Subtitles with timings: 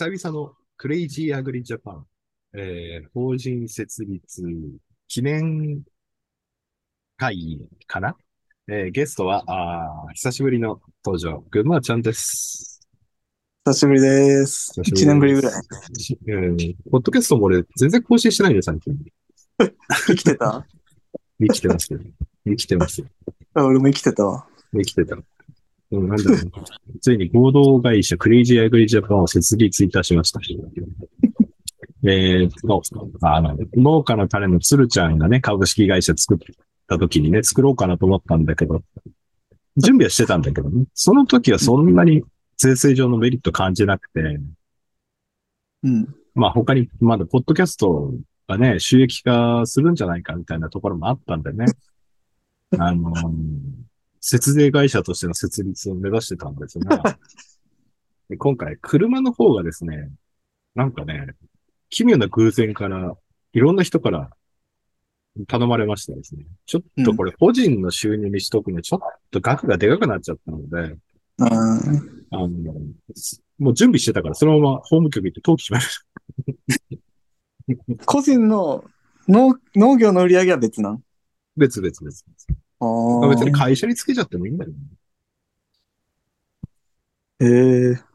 [0.00, 2.06] 久々のクレイジーアグリジャパン、
[2.56, 4.44] えー、法人設立
[5.08, 5.82] 記念
[7.16, 8.16] 会かな？
[8.68, 12.80] えー、ゲストは、あ久しぶりの登場、ぐまちゃんです。
[13.66, 14.72] 久しぶりです。
[14.74, 15.52] 久しぶり1年ぶりぐらい。
[16.28, 16.56] うん。
[16.92, 18.94] ポッドキャストも俺全然更新してないよ、最近。
[20.06, 20.64] 生きてた？
[21.42, 21.98] 生きてますよ。
[22.46, 23.08] 生きてますよ。
[23.52, 24.46] あ俺も生きてたわ。
[24.72, 25.18] 生きてた。
[25.90, 26.38] うん、なんだろう。
[27.00, 30.40] ついに合同会社クレイジーアグリジャパンを設立いたしました。
[32.04, 32.82] えーと、
[33.22, 36.38] あの、農家の種のつるちゃんがね、株式会社作っ
[36.86, 38.82] た時にね、作ろうかなと思ったんだけど、
[39.76, 42.22] 準備はしてたんだけどね、その時はそんなに
[42.56, 44.40] 税制上のメリット感じなくて、
[45.82, 46.14] うん。
[46.34, 48.12] まあ他にまだポッドキャスト
[48.46, 51.66] がね、収益化するんじゃないかみたいなところもあったんでね。
[52.78, 53.12] あの、
[54.20, 57.02] 節税会社としての設立を目指してたんですが、
[58.28, 60.10] で今回車の方がですね、
[60.74, 61.34] なんかね、
[61.90, 63.16] 奇妙な偶然から、
[63.52, 64.30] いろんな人から
[65.46, 70.98] 頼まれましてですね、ちょっとこれ個人の収入にしとくのちょっと額がでかくなっちゃったので、
[71.38, 71.48] うん。
[72.30, 72.48] あの、
[73.58, 76.04] もう準備してたからそのまま法務局行って登記しました。
[78.06, 78.84] 個人の
[79.28, 81.02] 農農業の売り上げは別なん？
[81.56, 82.67] 別々別あ々。
[82.80, 83.28] あ。
[83.28, 84.76] 別に会社につけちゃってもいいんだよね。
[87.40, 88.08] へえ。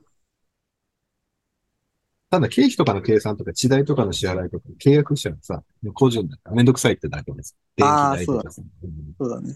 [2.30, 7.56] ただ経費とかの計算とか地代とかの支払いとか契約者はさ、個人だからめんどくさいってだけです。
[7.76, 8.62] 電気代とかさ。
[8.84, 9.54] うんそうだね。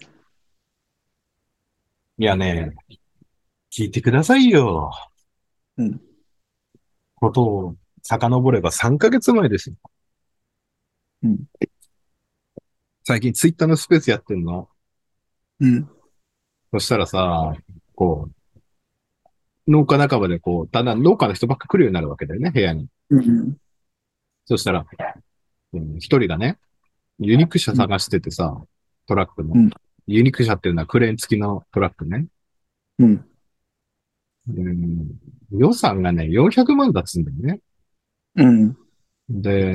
[2.18, 2.74] いやね、
[3.70, 4.90] 聞いてくださいよ。
[5.76, 6.00] うん。
[7.16, 9.76] ことを遡れば3ヶ月前ですよ。
[11.22, 11.44] うん。
[13.04, 14.68] 最近ツイッターのスペースやってんの。
[15.60, 15.88] うん。
[16.72, 17.54] そしたらさ、
[17.94, 22.88] こう、農家仲間でこう、だんだん農家の人ばっか来るようになるわけだよね、部屋に。
[23.10, 23.56] うん。
[24.46, 24.86] そしたら、
[25.72, 26.58] うん一人がね、
[27.18, 28.62] ユニーク車探しててさ、
[29.06, 29.52] トラックの。
[29.54, 29.70] うん
[30.10, 32.26] ユニーク車っていうのはクレーン付きのトラックね。
[32.98, 33.24] うん。
[34.48, 35.10] うん、
[35.52, 37.60] 予算がね、400万だっつうんだよね。
[38.36, 38.76] うん。
[39.28, 39.74] で、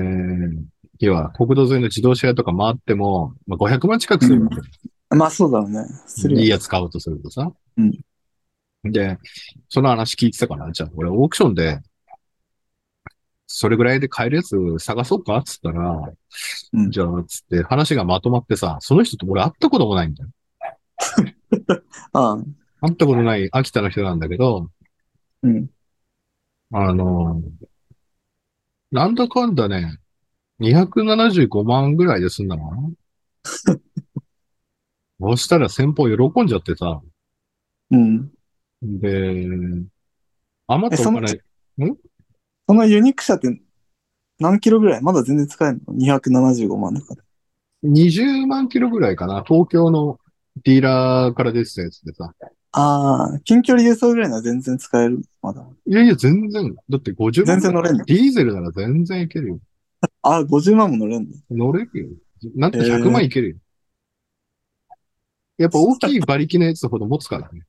[0.99, 4.55] 要は国道沿いの自動車屋とか回っても、まあ、500万近くするわけ。
[5.15, 5.85] まあそうだね。
[6.07, 7.51] するよいいやつ買おうとするとさ。
[7.77, 7.91] うん
[8.85, 9.17] で、
[9.69, 11.79] その話聞いてたから、じゃあ俺オークションで、
[13.47, 15.37] それぐらいで買えるやつ探そうか？
[15.37, 16.13] っつったら、
[16.73, 20.29] うんじゃあ、つって話がまとまってさ、その人と俺会ったこともないんだよ。
[22.13, 22.37] ああ。
[22.81, 24.69] 会ったことない秋田の人なんだけど、
[25.43, 25.69] うん。
[26.73, 27.41] あの、
[28.91, 29.97] なんだかんだね、
[30.59, 32.91] 275万ぐらいで済んだの
[35.25, 37.01] そしたら先方喜んじゃってさ、
[37.91, 38.31] うん。
[38.81, 39.47] で、
[40.67, 41.41] 余ったお金、
[42.67, 43.61] そのユニーク車って
[44.39, 45.01] 何キロぐらい？
[45.01, 47.23] まだ全然使えるの ?275 万だから。
[47.89, 50.19] 20万キロぐらいかな、東京の
[50.63, 52.33] ディーラーから出てたやつでさ。
[52.71, 55.21] ああ、近距離輸送ぐらいなら全然使える。
[55.41, 55.65] まだ。
[55.85, 57.45] いやいや、全然、だって50万。
[57.45, 58.05] 全然乗れんの？
[58.05, 59.59] ディーゼルなら全然いけるよ。
[60.21, 61.35] ああ、50万も乗れんの？
[61.51, 62.09] 乗れるよ。
[62.55, 63.57] なんと100万いけるよ。
[65.57, 67.61] やっぱ大きい馬力のやつほど持つからね。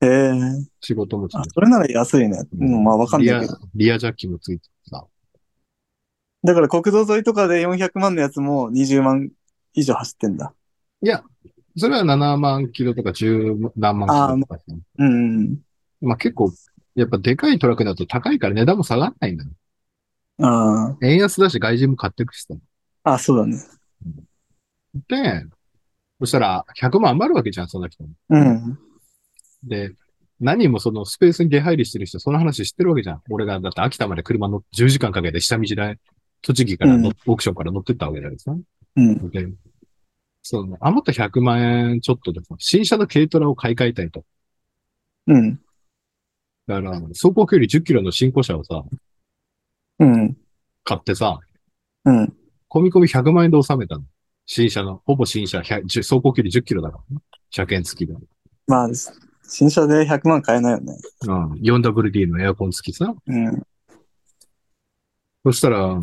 [0.00, 0.32] へえ。
[0.80, 2.42] 仕事持ちのあ、それなら安いね。
[2.58, 3.58] うん、まあわかんないけど。
[3.74, 5.04] リア、リアジャッキもついててさ。
[6.44, 9.30] だから国道沿いとかで400万のやつも20万
[9.74, 10.52] 以上走ってんだ。
[11.02, 11.22] いや、
[11.76, 14.64] それは7万キロとか10何万キロとかさ。
[14.98, 15.58] うん。
[16.00, 16.52] まあ結構、
[16.94, 19.50] やっぱでかいトラックだと高いから値段も下がらないんだよ。
[20.40, 22.54] あ円安だし外人も買ってくしさ。
[23.02, 23.14] あ。
[23.14, 23.60] あ、そうだね。
[25.08, 25.44] で、
[26.20, 28.10] そしたら100万余るわけじゃん、その人も。
[28.30, 28.78] うん。
[29.62, 29.92] で、
[30.40, 33.22] 何人もそのスペースに出入りしてる人、その話知ってるわけじゃん。
[33.30, 35.98] 俺がだって秋田まで車の10時間かけて下道で、
[36.42, 38.52] 栃木からの、うんオークションから乗ってったわけだけどさ。
[38.96, 39.30] うん。
[39.30, 39.48] で、
[40.42, 44.24] その、余った100万円ちょっとでさ、新車の軽トラを買い替えたいと。
[45.26, 45.60] うん。
[46.66, 48.82] だから、走行距離10キロの新古車をさ、
[49.98, 50.36] うん。
[50.84, 51.38] 買ってさ、
[52.04, 52.34] うん。
[52.70, 54.04] 込み込み100万円で収めたの。
[54.50, 57.22] 新車の、ほぼ新車、100 10走行距離10キロだからね。
[57.50, 58.16] 車検付きで。
[58.66, 58.88] まあ、
[59.46, 60.96] 新車で100万買えないよね。
[61.26, 61.52] うん。
[61.60, 63.14] 4WD のエアコン付きさ。
[63.26, 63.62] うん。
[65.44, 66.00] そしたら、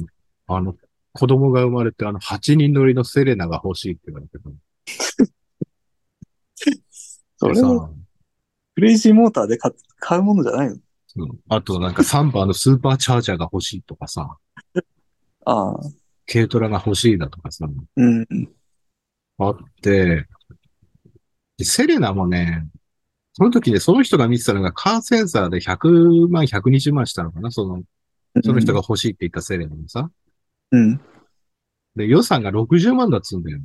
[0.48, 0.76] あの、
[1.12, 4.48] 子供が生まれて、あの、8人乗りのセレナが欲しいって言われてた。
[7.38, 7.90] それでさは
[8.76, 11.26] クレイジーモーターで買買うものじゃないの？
[11.26, 14.38] うんあとなんかサンバーのスーパーチャージャーが欲しいとかさ、
[15.46, 15.80] ああ。
[16.32, 18.28] 軽トラが欲しいだとかさ、うん。
[19.38, 20.28] あって、
[21.58, 22.68] でセレナもね、
[23.34, 27.84] その時ね、その人が見てたのがカーセンサーで100万、120万したのかな、その、
[28.44, 30.10] その人が欲しいって言ったセレナにさ。
[30.72, 31.02] うん。
[31.96, 33.60] で、予算が60万だっつうんだよ。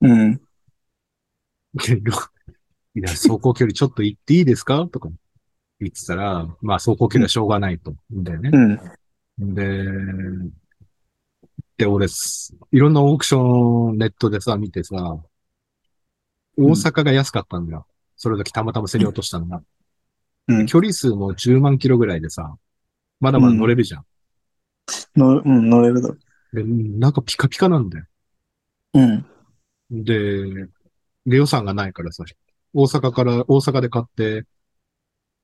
[0.00, 0.40] うん。
[2.96, 4.86] いや、走行距離ちょっと行っていいですか？
[4.86, 5.08] とか
[5.80, 7.96] 言ってたら、まあ走行距離はしょうがないと。
[8.12, 8.50] んだよね。
[9.38, 9.54] うん。
[9.54, 9.82] で、
[11.76, 14.96] で、俺す、いろんなオークションネットでさ、見てさ、
[16.56, 17.86] 大阪が安かったんだよ。
[18.16, 19.62] それだけたまたま競り落としたのが。
[20.48, 20.66] うん。
[20.66, 22.56] 距離数も10万キロぐらいでさ、
[23.20, 24.04] まだまだ乗れるじゃん。
[25.16, 26.16] の、うん、乗れるだろ。
[26.52, 28.04] で、なんかピカピカなんだよ。
[28.94, 29.26] うん。
[29.90, 30.68] で、
[31.26, 32.24] で予算がないからさ、
[32.72, 34.44] 大阪から、大阪で買って、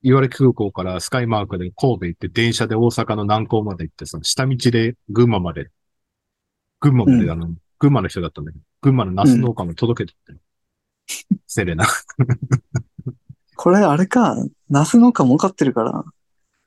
[0.03, 5.71] 岩手空港からスカイマークで神戸行って、電車で大阪の南港まで行ってさ、下道で群馬まで、
[6.81, 10.41] 群馬まで、うんあの、群馬の人だったんだけど、群馬のナス農家まで届けてって、
[11.47, 11.87] セレナ。
[13.57, 14.37] これあれか、
[14.69, 16.05] ナス農家儲かってるから。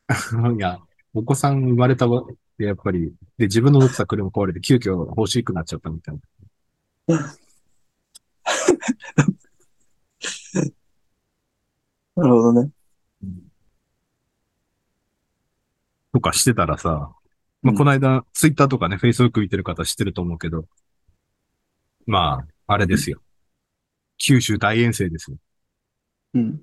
[0.56, 0.80] いや、
[1.13, 2.24] お子さん生まれたわ
[2.57, 6.21] で、やっぱり、で、自分の乗ってた車壊れて、急遽欲しくなっちゃったみたいな。
[12.15, 12.69] なるほどね。
[16.13, 17.12] とかしてたらさ、
[17.63, 20.65] まあ、うんこの間、ツイッターとかね、フェイスブック見てる方知ってると思うけど、
[22.06, 23.21] まあ、あれですよ。
[24.18, 25.38] 九州大遠征ですよ。
[26.36, 26.62] うん。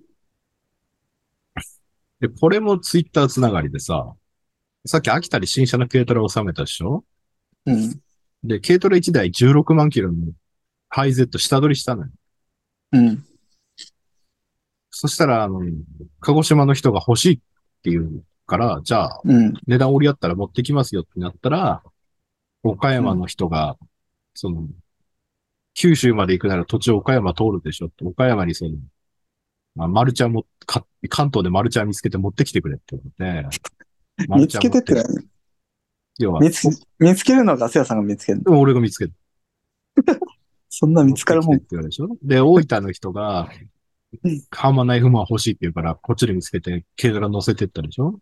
[2.20, 4.14] で、これもツイッターつながりでさ、
[4.86, 7.04] さっき秋田に新車の軽トラを収めたでしょ？
[7.66, 8.00] うん。
[8.44, 10.18] で、軽トラ1台16万キロの
[10.88, 12.10] ハイゼット下取りしたのよ。
[12.92, 13.24] うん。
[14.90, 15.60] そしたら、あの、
[16.20, 17.40] 鹿児島の人が欲しいっ
[17.82, 19.54] ていうから、じゃあ、うん。
[19.68, 21.82] 値段折り合ったら持ってきますよってなったら、
[22.64, 23.78] 岡山の人が、
[24.34, 24.66] その、
[25.74, 28.72] 九州まで行くなら途中岡山通るでしょって、岡山にその、
[29.76, 33.46] まあ、マルチャーも、か関東でマルチャー見つけて持ってきてくれってことで、
[34.26, 34.94] マ ル見つけてって
[36.18, 36.68] 要は、見つけ、
[36.98, 39.14] 見つけるのはガス屋さんが見つける俺が見つけて。
[40.68, 41.66] そんな見つかるもん持って。
[41.70, 43.70] 言われるでしょで、大分の人がうん、
[44.50, 48.18] ハーマーナイフマン欲しいって言うから、こっちで見つけて、軽トラ乗せてったでしょ？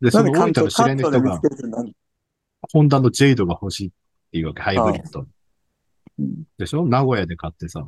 [0.00, 1.40] で、その大分の東、知り合いの人が
[2.72, 3.90] ホンダのジェイドが欲しいっ
[4.30, 5.26] ていうわけ、ハイブリッド。
[6.18, 6.44] うん。
[6.56, 6.86] でしょ？
[6.86, 7.84] 名古屋で買ってさ、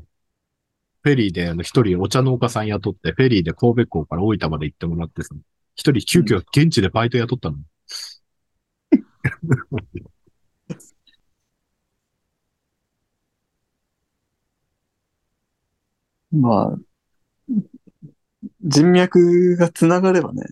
[1.03, 5.35] フェリーであの一人お茶農家さん雇って、フェリーで神戸港から大分まで行ってもらってさ、
[5.77, 7.59] 一人急遽現地でバイト雇ったの。
[16.33, 16.79] まあ、
[18.63, 20.45] 人脈がつながればね、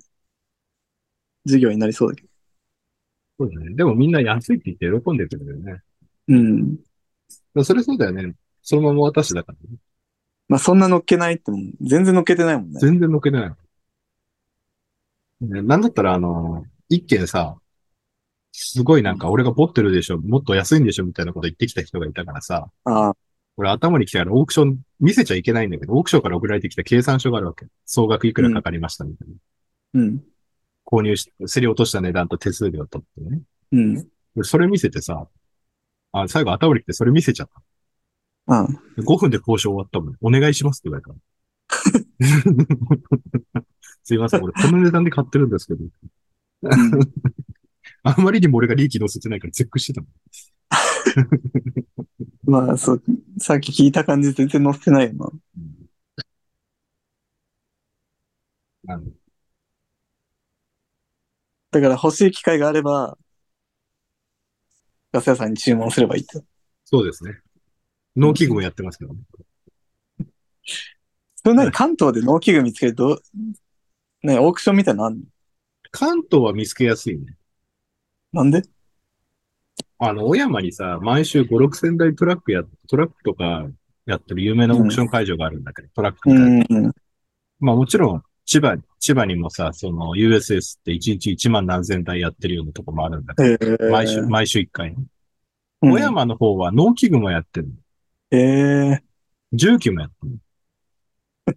[1.44, 2.28] 授業になりそうだけど。
[3.40, 3.74] そうだね。
[3.74, 5.82] でもみんな安いって言って喜んでくれるよね。
[6.28, 6.76] うん。
[7.54, 8.34] でそれそうだよね。
[8.62, 9.76] そのまま私だからね。
[10.48, 12.78] まあそんな乗っけないってもん、全然乗っけてないもんね。
[12.80, 13.50] 全然乗っけない。
[15.46, 17.56] ねなんだったらあの、一件さ、
[18.52, 23.16] すごいなんか俺がボってるでしょ、もっと安いんでしょみたいなこと言ってきた人がいたからさ、ああ、
[23.56, 27.66] 俺頭に来たからオークション見せちゃいけないんだけど、オークションから送られてきた計算書があるわけ。
[27.84, 29.34] 総額いくらかかりましたみたいな。
[30.00, 30.22] うん。
[30.86, 33.40] 購入し、競り落とした値段と手数料取ってね。
[33.72, 33.94] うん。
[33.94, 34.04] で
[34.42, 35.28] それ見せてさ、
[36.12, 37.48] あ、最後頭に来てそれ見せちゃっ
[38.46, 38.54] た。
[38.54, 38.66] ああ、
[38.96, 40.16] で5分で交渉終わったもん。
[40.20, 41.12] お願いしますって言われた。
[44.04, 45.84] すいません、俺この値段で買ってるんですけど。
[45.84, 45.90] うん
[48.04, 50.10] あんまりにも俺が利益乗せてないからチェックしてたもん。
[52.44, 53.02] まあそう、
[53.38, 55.30] さっき聞いた感じ全然乗ってないよな。
[58.88, 59.04] あの
[61.70, 63.16] だから欲しい機会があれば、
[65.12, 66.42] ガス屋さんに注文すればいいって。
[66.84, 67.40] そうですね。
[68.16, 69.20] 農機具もやってますけどね。
[71.36, 73.20] それ何関東で農機具見つけると、
[74.22, 75.24] ね、オークションみたいなのあんの？
[75.90, 77.36] 関東は見つけやすいね。
[78.32, 78.62] なんで？
[79.98, 83.66] あの、小山にさ、毎週5、6千台トラックや、トラックとか
[84.06, 86.88] やってる有名なオークション会場があるんだけど、トラックうみたいな。
[86.88, 86.92] ん。
[87.60, 94.96] まあもちろん、千葉、千葉にもさ、その USS って1日1万何千台やってるようなとこもあるんだけえど、ー、毎週、毎週1回ね。
[94.98, 95.06] うん
[95.84, 97.68] 小山の方は農機具もやってる。
[98.30, 99.02] ええ
[99.52, 101.56] 重機もやってる。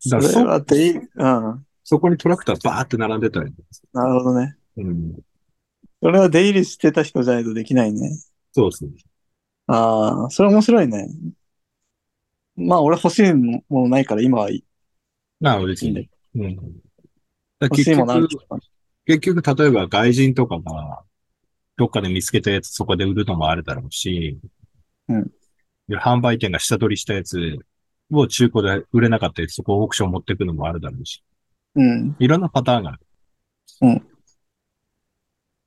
[0.00, 0.96] そ だそれはでいい。
[0.96, 1.66] うん。
[1.84, 3.52] そこにトラクターバーって並んでたり。
[3.92, 4.56] なるほどね。
[4.78, 5.14] うん。
[6.02, 8.18] それは出入りしてた人じゃないとできないね。
[8.52, 8.90] そうそう。
[9.66, 11.08] ああ、それ面白いね。
[12.56, 14.64] まあ、俺欲しいものないから今はいい。
[15.40, 16.08] まあ、別に。
[16.34, 16.56] うん。
[16.56, 16.70] だか
[17.60, 18.44] ら欲し結いものある局、
[19.06, 21.02] 結局、例えば外人とかが、
[21.76, 24.38] どっかで見つけたやつそこで売るのもあるだろうし、
[25.08, 25.32] うん
[25.88, 27.58] で販売店が下取りしたやつ
[28.12, 31.22] を中古で売れなかったやつそこオークション持ってくのもあるだろうし、
[31.74, 32.16] うん。
[32.18, 33.00] いろんなパターンがある。
[33.80, 34.07] うんだ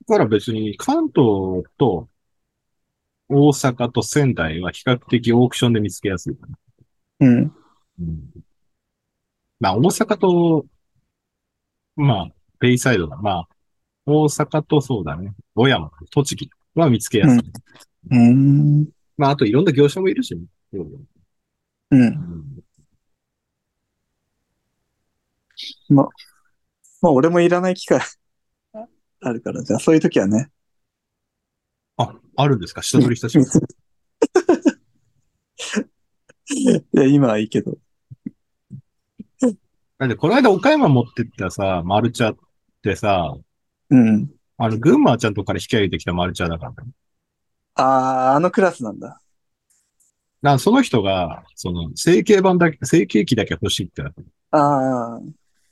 [0.07, 2.09] から別に関東と
[3.29, 6.57] 大阪と仙台は比較的オークションで見つけやすいかな。
[7.21, 7.55] うん。
[7.99, 8.21] うん。
[9.59, 10.65] まあ大阪と、
[11.95, 13.17] まあ、ベイサイドだ。
[13.17, 13.47] まあ、
[14.05, 15.33] 大阪とそうだね。
[15.55, 17.43] 小山、栃木は見つけやすい。
[18.11, 18.87] うん。
[19.17, 20.41] まあ、あといろんな業者もいるしね。
[20.73, 21.07] うん
[21.91, 22.63] うん。
[25.89, 28.01] まあ、俺もいらない機会
[29.21, 30.49] あるから、じゃあそういう時はね。
[31.97, 32.81] あ、あるんですか？
[32.81, 33.37] 下取りしたし。
[36.53, 37.77] いや、今はいいけど。
[39.99, 42.37] なんで、この間岡山持ってったさ、マルチャっ
[42.81, 43.35] てさ、
[43.89, 44.31] うん。
[44.57, 46.91] あの、群馬ちゃんとこから引き上げてきたマルチャだからね。
[47.75, 49.07] ああ、あのクラスなんだ。
[49.07, 49.21] だか
[50.41, 54.23] らその人が、その、成形版だけ、成形機だけ欲しいってなって。
[54.51, 55.21] ああ、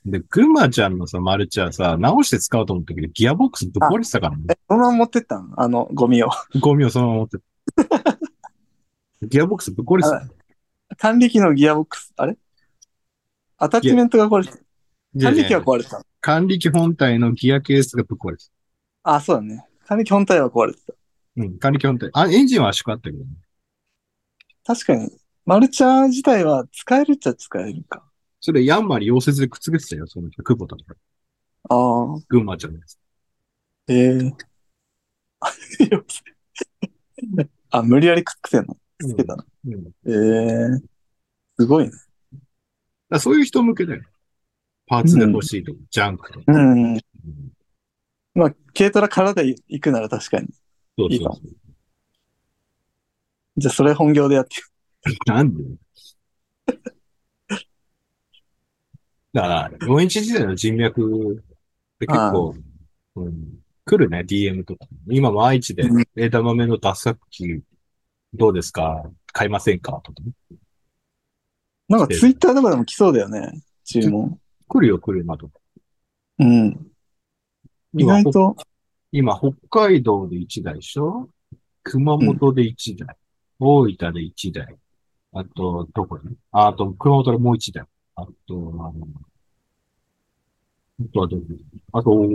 [0.06, 4.44] で、群馬ちゃんのさ、マルチャさ、直して使おうと思ったけど、ギアボックスぶっ壊れてたからね。
[4.50, 5.52] え、そのまま持ってったん？
[5.56, 6.30] あの、ゴミを。
[6.58, 7.40] ゴミをそのまま持ってっ
[9.20, 9.26] た。
[9.26, 10.96] ギアボックスぶっ壊れてた。
[10.96, 12.36] 管理機のギアボックス、あれ？
[13.58, 14.58] アタッチメントが壊れてた。
[15.20, 16.02] 管理機は壊れてた。
[16.22, 18.52] 管理機本体のギアケースがぶっ壊れてた。
[19.16, 19.66] あ、そうだね。
[19.86, 20.94] 管理機本体は壊れてた。
[21.36, 22.08] うん、管理機本体。
[22.14, 23.30] あ、エンジンは圧縮あったけどね。
[24.64, 25.10] 確かに、
[25.44, 28.04] マルチャー自体は使えるっちゃ使えるか。
[28.40, 30.94] それヤンマーに溶接でくっつけてたよ、その人、久保田とか。
[31.68, 32.98] ああ、群馬ちゃんのやつ。
[33.88, 34.32] ええ
[37.70, 38.76] あ、無理やりくっつけたの？
[38.98, 39.44] つけたの？
[39.66, 39.84] うん。
[39.84, 40.14] だかええ
[41.58, 41.90] すごいね。
[43.10, 44.02] らそういう人向けだよ。
[44.86, 46.44] パーツで欲しいとか、ジャンクとか。
[46.48, 46.94] うん。
[46.94, 47.00] うん
[48.32, 50.46] まあ、軽トラからで行くなら確かに。
[50.96, 51.40] そうそうそ
[53.56, 54.62] じゃあ、それ本業でやってう。
[55.26, 55.64] なんで？
[59.32, 61.36] だから、4インチ時代の人脈っ
[61.98, 62.54] て結構、
[63.16, 64.86] うん、来るね、DM とか。
[65.08, 67.62] 今も愛知でうん枝豆の脱作機
[68.34, 69.02] どうですか？
[69.32, 70.00] 買いませんか？
[70.04, 70.32] とかね。
[71.88, 73.62] なんかツイッターとかでも来そうだよね。
[73.84, 74.38] 注文。
[74.68, 75.50] 来るよ、来るよ、まと。
[76.38, 76.86] うん。
[77.92, 78.56] 意今外と、
[79.10, 81.28] 今、北海道で1台でしょ？
[81.82, 83.16] 熊本で1台、
[83.58, 84.76] 大分で1台。
[85.32, 86.36] あと、どこに？
[86.52, 87.84] ああと、熊本でもう1台。
[88.22, 89.06] あと、あの、
[91.00, 91.42] あとはどこ
[91.92, 92.28] あと、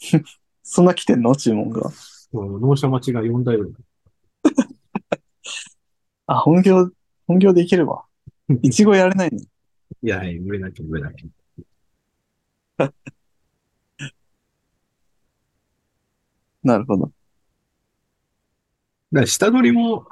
[0.62, 1.34] そんな来てんの？
[1.36, 1.90] 注文が。
[2.32, 3.72] 納車待ちが4台ぐらい。
[6.26, 6.90] あ、本業、
[7.26, 8.04] 本業でいければ。
[8.62, 9.38] いちごやれないの？
[9.38, 9.46] い
[10.02, 11.28] や、はい、売れなきゃ売れなきゃ。
[16.62, 17.10] なるほど。
[19.12, 20.06] だ下取りも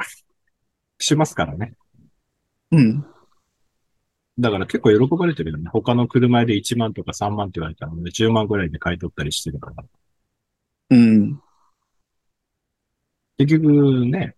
[0.99, 1.75] しますからね。
[2.73, 3.07] うん。
[4.39, 5.69] だから結構喜ばれてるよね。
[5.73, 9.85] 他の車で1万とか3万って言われたので10万ぐらいで買い取ったりしてるから。
[10.91, 11.41] うん。
[13.37, 14.37] 結局ね、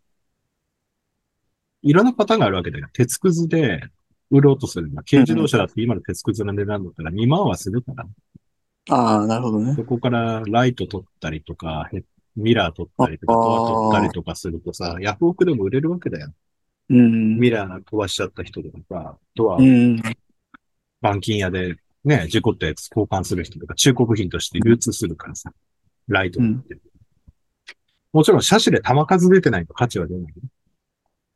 [1.83, 2.89] いろんなパターンがあるわけだよ。
[2.93, 3.83] 鉄くずで
[4.31, 5.03] 売ろうとするの。
[5.03, 8.07] 軽自動車だって今の鉄くずの値段だったら2万はするから。
[8.91, 9.75] ああ、なるほどね。
[9.75, 12.05] そこからライト取ったりとか、ヘ
[12.37, 16.33] ミラー取ったりとか、ドア取ったりとかするとさ、ヤフオクでも売れるわけだよ。
[16.91, 17.39] うん。
[17.39, 19.97] ミラー飛ばしちゃった人とかさ、ドアうん。
[21.03, 25.53] 板金屋でね、事故ったやつ交換する人とか、中古部品として流通するからさ、
[26.09, 26.79] ライトって。
[28.13, 30.35] もちろん、車種で弾数出てないと価値は出ないよ。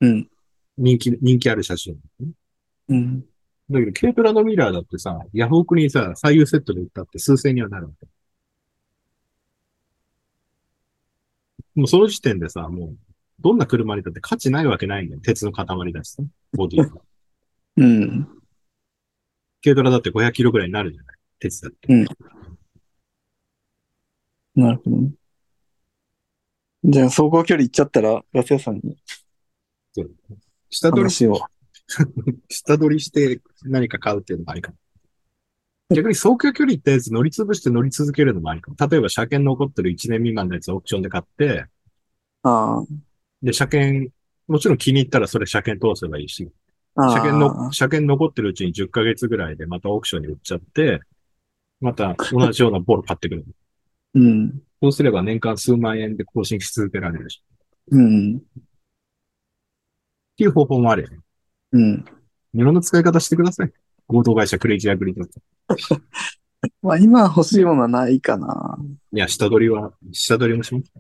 [0.01, 0.29] うん。
[0.77, 2.29] 人気、人気ある車種、ね。
[2.89, 3.21] うん。
[3.71, 8.07] だけど、軽トラのミラーだってさ、ヤフオクにさ、左右セットで売ったって数千にはなるわけ。
[11.75, 12.97] もうその時点でさ、もう、
[13.41, 15.21] どんな車にだって価値ないわけないんだよ。
[15.23, 16.23] 鉄の塊だしさ、
[16.53, 17.01] ボディが。
[17.77, 18.29] うん。
[19.63, 22.07] 軽トラだって500キロぐらいになるじゃない鉄だって。
[24.55, 25.11] なるほどね。
[26.85, 28.97] じゃあ、走行距離行っちゃったら、ガス屋さんに
[30.71, 31.41] 下取り話を。
[32.49, 34.77] 下取りして何か買うっていうのもありかも。
[35.95, 38.77] 逆に走行距離行ったやつ乗り潰して乗り続けるのもありかも。
[38.89, 41.67] 例えば車検残ってる1年未満のやつをオークションで買って、
[42.43, 42.83] あ
[43.45, 44.11] で、車検、
[44.49, 46.51] もちろん気に入ったらそれ車検通せばいいし、
[46.97, 47.11] あ。
[47.11, 51.01] 車検あの、車検残ってるうちに10ヶ月ぐらいでまたオークションに売っちゃって、
[51.81, 53.45] また同じようなボロ買ってくる。
[54.15, 54.63] うん。
[54.81, 57.43] そうすれば年間数万円で更新し続けられるし。
[57.91, 58.37] うん。
[58.37, 58.41] っ
[60.37, 61.19] ていう方法もあるよね。
[61.73, 62.05] うん。
[62.55, 63.73] いろんな使い方してください。
[64.07, 66.01] 合同会社クレイジーアグリーとか。
[66.83, 68.79] まあ、今欲しいものはないかな。
[69.13, 70.93] いや、下取りは、下取りもします。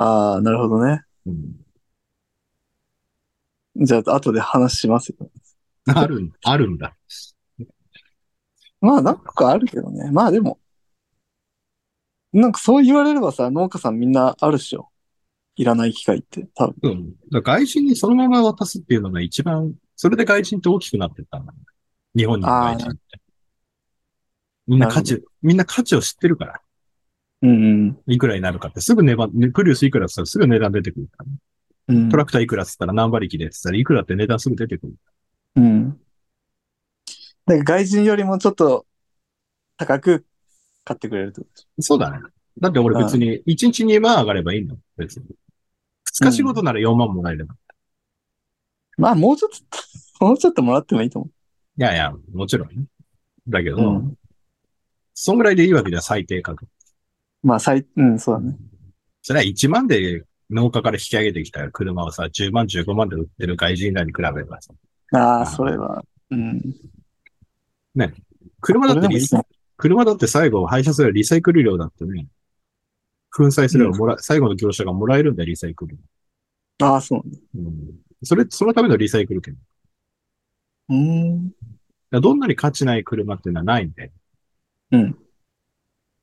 [0.00, 1.02] ああ、なるほどね。
[1.26, 1.56] うん。
[3.76, 5.30] じゃあ、後で話しますよ。
[5.94, 6.96] あるん、あるんだ。
[8.80, 10.10] まあ、なんかあるけどね。
[10.10, 10.58] まあでも、
[12.32, 14.88] なんかそう言われればさ、農家さんみんなあるっしょ。
[15.56, 17.16] いらない機械って、多分。
[17.32, 17.42] うん。
[17.42, 21.52] 外人にそのまま渡すっていうのが一番、それで外人って大きくなってったんだ。
[22.16, 23.00] 日本にの外人って。
[24.66, 26.60] みんな価値、みんな価値を知ってるから。
[27.42, 27.98] うんうん。
[28.06, 31.32] いくらになるかってすぐ値段、ねプリウスいくらって言ったらすぐ値段出てくるから、ね。
[31.88, 34.94] うんトラクターいくらって言ったら何馬力でって言ったらいくらって値段すぐ出てくる。
[35.56, 35.90] うん。
[37.46, 38.86] だから外人よりもちょっと
[39.76, 40.24] 高く
[40.84, 41.82] 買ってくれるってこと？
[41.82, 42.18] そうだね。
[42.60, 44.82] だって俺別に1日2万上がればいいんだもん。
[44.96, 45.24] 別に。
[46.20, 47.54] 2日仕事なら4万もらえれば。
[47.54, 47.56] ょ
[48.98, 49.50] まあ、もうちょっ
[50.18, 51.28] と、もうちょっともらってもいいと思
[51.78, 52.84] いやいや、もちろんね。
[53.48, 53.76] だけう。
[53.76, 54.14] ど、うん。
[55.14, 56.70] そんぐらいでいいわけでは最低価格。
[57.42, 58.56] まあ、最、うん、そうだね。
[59.22, 64.72] それは1万で農家から引き上げてきた車をさ、10万、15万で売ってる外人らに比べればさ、
[65.12, 66.60] ああ、それは、うん。
[68.60, 69.26] 車だってリ。
[69.76, 72.26] 車だって最後廃車すればリサイクル料だってね、
[73.32, 75.98] 粉砕すればもら、最後の業者がもらえるんだよ、リサイクル。
[76.82, 77.22] ああ、そう
[77.54, 77.74] うん。
[78.22, 79.54] それ、そのためのリサイクル権。
[79.54, 79.64] だか
[80.90, 80.94] なんだ。
[80.94, 81.52] うん。
[82.10, 84.12] らどんなに価値ない車っていうのはないんで。
[84.90, 85.18] うん。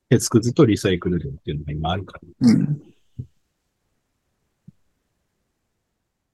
[0.09, 2.49] 鉄くずとリサイクル料っていうのが今あるから。
[2.49, 2.81] うん。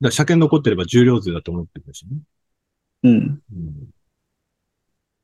[0.02, 2.18] ら車検残ってれば重量税だと思ってるしね。
[3.04, 3.42] うん。
[3.54, 3.90] うん。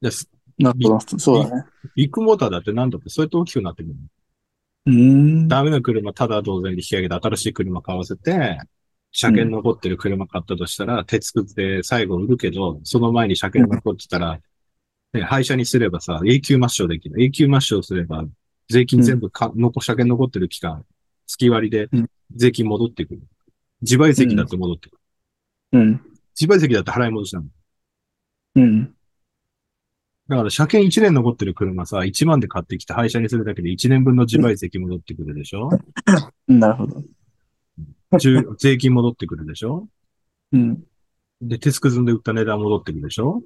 [0.01, 1.19] ですなるほど。
[1.19, 1.63] そうだね。
[1.95, 3.95] ビッグモーターだって何だってそうやって大きくなってくる。
[4.87, 5.47] うん。
[5.47, 8.59] ダメな車ただ同然で引き上げて新しい車買わせて、
[9.11, 14.39] 車検残ってる車買ったとしたら、鉄くずで最後売るけど、その前に車検残ってたら、
[15.13, 17.21] ね、廃車にすればさ、永久抹消できる。
[17.23, 18.25] 永久抹消すれば、
[18.69, 20.85] 税金全部か、残、車検残ってる期間、
[21.27, 23.21] 月割りでうん税金戻ってくる。
[23.81, 24.97] 自賠責だって戻ってく
[25.71, 25.79] る。
[25.79, 26.01] うん。
[26.39, 27.47] 自賠責だって払い戻しなの。
[28.55, 28.95] うん。
[30.27, 35.71] だから車検1年残ってる車さ、1万で買ってきて廃車にするだけで1年分の自賠責戻ってくるでしょ、
[36.47, 37.03] なるほど。
[38.19, 39.87] 重税金戻ってくるでしょ？
[40.51, 40.83] うん。
[41.41, 43.41] で、鉄くずで売った値段戻ってくるでしょ？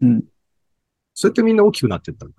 [0.00, 0.24] うん。
[1.14, 2.30] そうやってみんな大きくなってったの？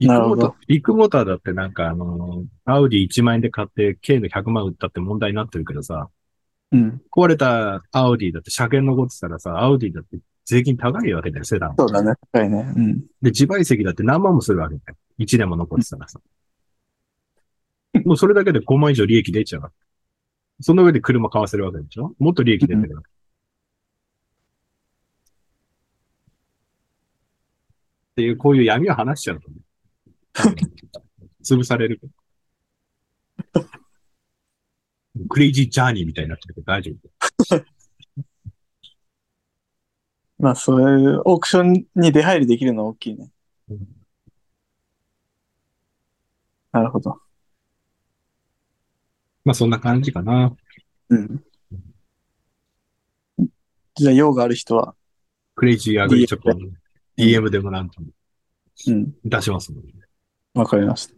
[0.00, 6.08] ビッグモーター、ビッグモーターだってなんかあの、アウディ1万円で買って K の100万売ったって問題になってるけどさ、
[6.72, 7.02] うん。
[7.10, 11.74] 壊れたアウディだって車検残ってたらさ、アウディだって税金高いわけだよ、セダン。
[11.78, 12.14] そうだね。
[12.32, 12.72] 高いね。
[12.74, 13.00] うん。
[13.20, 14.96] で、自賠責だって何万もするわけだよ。
[15.18, 16.18] 1年も残ってたらさ。
[18.04, 19.72] もうそれだけで5万以上利益出ちゃう。
[20.62, 22.14] その上で車買わせるわけでしょ？
[22.18, 23.08] もっと利益出てるわけ。
[23.08, 23.12] っ
[28.16, 29.56] ていう、こういう闇を話しちゃうとね。
[31.44, 32.00] 潰される。
[35.28, 37.64] クレイジージャーニーみたいになってるけど大丈夫。
[40.38, 43.30] まあ、そういうオークションに出入りできるのは大きいね
[43.68, 43.88] うん。
[46.72, 47.20] なるほど。
[49.44, 50.56] まあそんな感じかな。
[51.10, 51.44] うん。
[53.96, 54.94] じゃあ、用がある人は、
[55.54, 56.50] クレイジーアグリチョコ、
[57.18, 58.08] DM でもなんとも
[58.88, 59.12] うん。
[59.24, 59.88] 出しますので。
[60.54, 61.14] わかりました。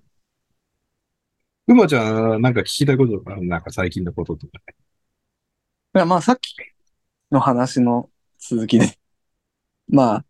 [1.68, 4.74] うまちゃん、なんか聞きたいこととか、なんか最近のこととかね。
[5.94, 6.54] いや、まあ、さっき
[7.30, 8.98] の話の続きで。
[9.88, 10.24] まあ、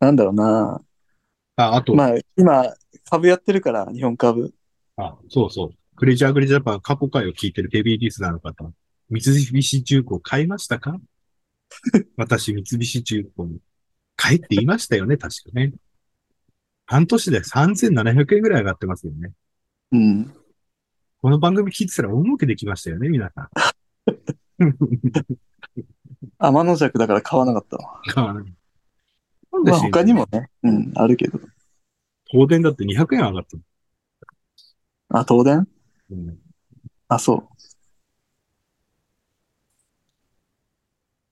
[0.00, 0.82] なんだろうな。
[1.56, 2.74] あ、あと、まあ、今、
[3.08, 4.52] 株やってるから、日本株。
[4.96, 5.96] あ、そうそう。
[5.96, 8.72] クレイジーアグリジャパン過去回を聞いてるヘビーリスナーの方、
[9.10, 10.98] 三菱重工買いましたか？
[12.16, 13.60] 私、三菱重工に
[14.16, 15.72] 買えって言いましたよね、確かね。
[16.86, 19.32] 半年で3700円ぐらい上がってますよね。
[19.92, 20.34] うん。
[21.20, 23.48] この番組聞いてたら大儲けできましたよね、皆さん。
[26.38, 28.00] 天の弱だから買わなかったわ。
[28.06, 28.44] 買わない
[29.52, 31.38] なんでまあ、他にもね、うん、あるけど。
[32.26, 33.62] 東電だって200円上がったの。
[35.10, 35.68] あ、東電？
[36.10, 36.38] うん
[37.08, 37.48] あ、そう。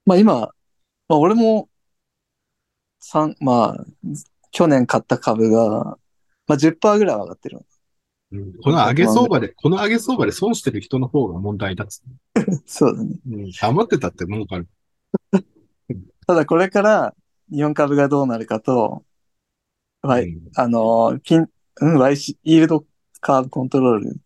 [0.05, 1.69] まあ今、まあ俺も、
[3.01, 3.85] 三まあ、
[4.51, 5.99] 去年買った株が、
[6.47, 7.59] まあ10%ぐらいは上がってる。
[7.59, 12.03] うんこの上げ相場で、この上げ相場で損してる人の方が問題だっつ。
[12.65, 13.19] そうだね。
[13.29, 14.69] うん、余ってたって儲かる。
[16.27, 17.15] ただこれから
[17.51, 19.05] 日本株がどうなるかと、
[20.03, 21.49] はい、うんあの、ピン、
[21.81, 22.85] うん、YC、イールド
[23.21, 24.21] カーブコントロール、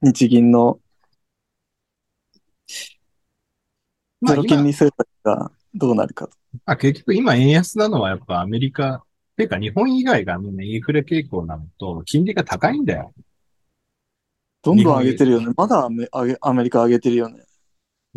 [0.00, 0.80] 日銀の
[4.26, 6.36] ゼロ金利政策がどうなるかと。
[6.66, 13.14] あ、結局今円安なのはやっぱアメリカ、っていうか日本以外がみんなインフレ傾向なのと、金利が高いんだよ。
[14.62, 15.52] どんどん上げてるよね。
[15.56, 17.42] まだアメ上げアメリカ上げてるよね。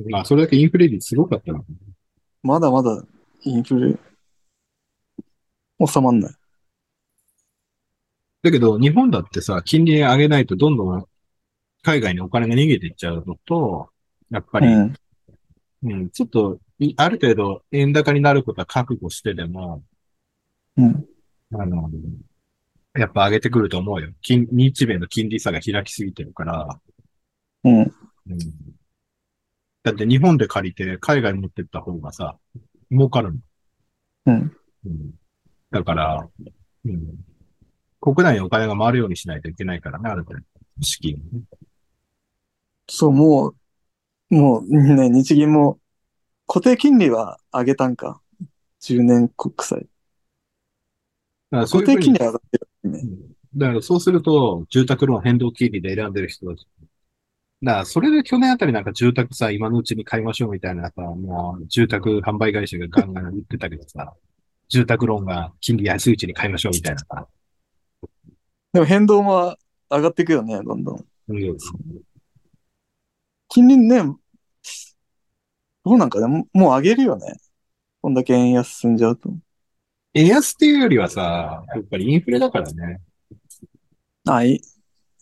[0.09, 1.65] まあそれだけインフレ率すごかったの。
[2.43, 3.03] まだまだ
[3.43, 3.97] インフレ。
[5.85, 6.33] 収まんない。
[8.43, 11.05] だけど、日本だってさ、金利上げないとどんどん
[11.81, 13.89] 海外にお金が逃げていっちゃうのと、
[14.29, 14.93] やっぱり、うん。
[15.83, 16.57] うん、ちょっと、い
[16.97, 19.83] ある程度円高になることは覚悟してでも、
[20.77, 21.05] うん。
[21.53, 21.89] あの、
[22.97, 24.09] やっぱ上げてくると思うよ。
[24.21, 26.79] 金、日米の金利差が開きすぎてるから、
[27.63, 27.79] うん。
[27.79, 27.93] うん、
[29.83, 32.37] だって日本で借りて海外持ってった方がさ、
[32.91, 33.39] 儲かるの。
[34.27, 34.57] うん。
[34.85, 35.11] うん、
[35.71, 36.27] だから、
[36.85, 37.01] うん、
[38.01, 40.43] 国内にお金が回るようにしないといけないからね、ある程度。
[40.81, 41.21] 資金。
[42.87, 43.53] そう、も
[44.29, 45.79] う、もうね、日銀も
[46.47, 48.21] 固定金利は上げたんか
[48.81, 49.87] ？10年国債。
[51.51, 52.99] だ固定金利は上がってるね。
[53.03, 56.67] うんだからそうすると、住宅ローン変動金利で選んでる人たち。
[57.63, 64.13] だからそれで去年あたりなんか住宅さ、今のうちに買いましょうみたいなさ、もう住宅販売会社がガンガン言ってたけどさ、
[64.67, 67.27] 住宅ローンが金利安いうちに買いましょうみたいなさ。
[68.73, 69.55] でも変動も
[69.89, 71.05] 上がっていくよね、どんどん。
[71.29, 71.57] うん
[73.47, 74.01] 金利ね、
[75.85, 77.37] どうなんかね、ももう上げるよね。
[78.01, 79.29] こんだけ円安進んじゃうと。
[80.15, 83.01] 円安っていうよりはさ、やっぱりインフレだからね。
[84.27, 84.59] あ、い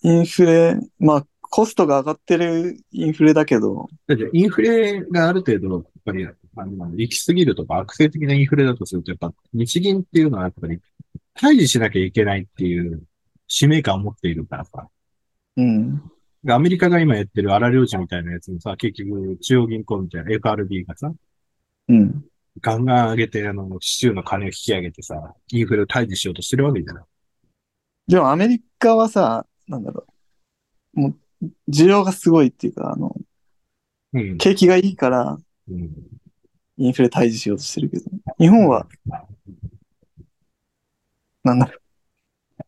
[0.04, 10.80] インフレ、まあ、コストが上がってるインフレだけど、だってインフレがある程度、やっぱり、あの、行き過ぎるとか悪性的なインフレだとすると、やっぱ日銀っていうのはやっぱり
[11.34, 13.04] 対峙しなきゃいけないっていう
[13.47, 14.88] 使命感を持っているからさ。
[15.58, 16.02] うん。
[16.49, 21.12] アメリカが今やってる荒領事みたいなやつもさ、結局中央銀行みたいな FRB がさ、
[21.88, 22.25] うん。
[22.62, 27.03] ガンガン上げて、あの、市中の金を引き上げてさ、インフレを退治しようとしてるわけじゃない。
[28.08, 30.06] でもアメリカはさ、なんだろ
[30.95, 30.99] う。
[30.99, 33.15] もう、需要がすごいっていうか、あの、
[34.13, 34.38] うん。
[34.38, 35.38] 景気がいいから、
[35.69, 35.89] うん。
[36.77, 38.06] インフレ退治しようとしてるけど、
[38.38, 38.88] 日本は、
[41.43, 41.73] なんだろ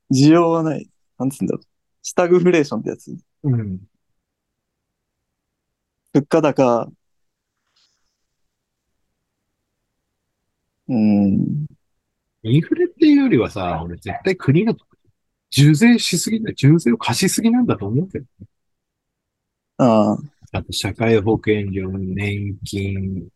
[0.10, 0.14] う。
[0.14, 0.90] 需要はない。
[1.18, 1.68] なんつうんだろう。
[2.02, 3.16] スタグフレーションってやつ。
[3.46, 3.80] うん。
[6.14, 6.92] 物価高、
[10.88, 11.66] うん。
[12.44, 14.76] インフレっていうよりはさ、俺絶対国が
[15.52, 18.26] 重税しすぎない、重税を貸しすぎなんだと思うけど。
[19.78, 20.18] ああ、
[20.52, 23.28] あと社会保険料、年金、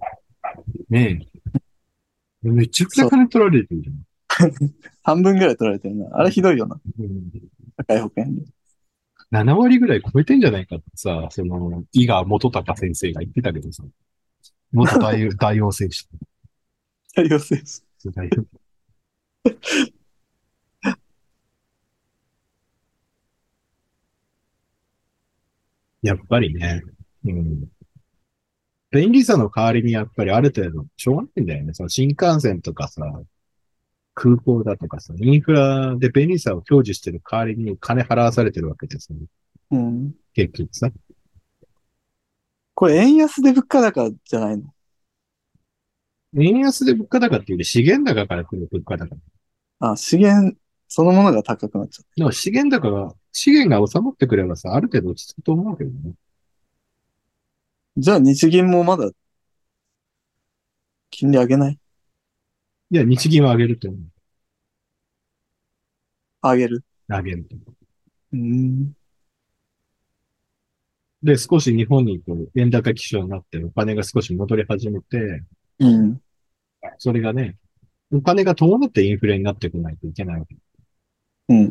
[0.89, 1.19] ね
[2.43, 2.49] え。
[2.49, 4.03] めちゃくちゃ金取られてるじゃん。
[5.03, 6.09] 半分ぐらい取られてるな。
[6.13, 6.79] あれひどいよな。
[6.99, 7.31] うん
[7.77, 8.58] 社会保険料。
[9.31, 13.83] 7割ぐらい超えてんじゃないかってさ、その、伊賀元隆先生が言ってたけどさ、
[14.71, 15.97] 元大王 大王選手。
[17.13, 17.61] 対応制
[18.13, 18.29] 大
[26.01, 26.81] やっぱりね、
[27.25, 27.69] うん。
[28.91, 31.73] 便利さの代わりにやっぱりある程度、しょうがないんだよね。
[31.73, 33.03] その新幹線とかさ、
[34.21, 39.25] 空港だとかさ、インフラで便利さを享受してる代わりに金払わされてるわけですよね。
[39.71, 40.13] うん。
[40.33, 40.89] 結局さ。
[42.75, 44.73] これ円安で物価高じゃないの？
[46.35, 49.15] 円安で物価高っていうより資源高から来る物価高。
[49.79, 50.57] あ、資源
[50.89, 56.11] そのものが高くなっちゃっでも資源高が、資源が収まってくればさ、ある程度落ち着くと思うけどね。
[57.95, 58.01] た。
[58.01, 59.09] じゃあ日銀もまだ
[61.09, 61.79] 金利上げない？
[62.91, 64.01] いや、日銀は上げると思う。
[66.41, 66.83] 上げる？
[67.07, 67.75] 上げると思う。
[68.33, 68.93] うん。
[71.21, 75.43] で、少し日本にこう、円高基調になって、お金が少し戻り始めて、
[75.79, 76.21] うん。
[76.97, 77.57] それがね、
[78.11, 80.55] お金が伴ってインフレになってこないといけないわけ。
[81.49, 81.69] うん。